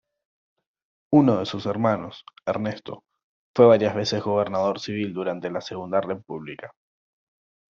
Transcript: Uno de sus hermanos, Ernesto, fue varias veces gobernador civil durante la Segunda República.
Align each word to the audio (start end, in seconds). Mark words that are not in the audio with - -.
Uno 1.13 1.37
de 1.37 1.45
sus 1.45 1.67
hermanos, 1.67 2.25
Ernesto, 2.47 3.03
fue 3.55 3.67
varias 3.67 3.93
veces 3.93 4.23
gobernador 4.23 4.79
civil 4.79 5.13
durante 5.13 5.51
la 5.51 5.61
Segunda 5.61 6.01
República. 6.01 6.73